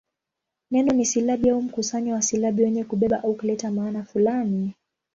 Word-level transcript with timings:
Neno 0.71 0.93
ni 0.95 1.05
silabi 1.05 1.49
au 1.49 1.61
mkusanyo 1.61 2.13
wa 2.13 2.21
silabi 2.21 2.63
wenye 2.63 2.83
kubeba 2.83 3.23
au 3.23 3.35
kuleta 3.35 3.71
maana 3.71 4.03
fulani. 4.03 4.73